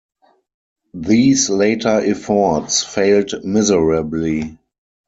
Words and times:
These 0.95 1.51
later 1.51 1.89
efforts 1.99 2.83
failed 2.83 3.45
miserably. 3.45 4.57